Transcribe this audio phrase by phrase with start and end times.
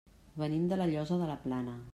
[0.43, 1.81] Venim de La Llosa de la Plana.